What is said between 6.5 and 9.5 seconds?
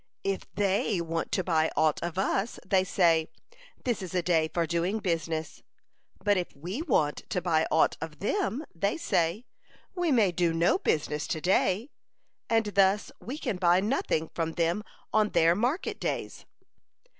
we want to buy aught of them, they say,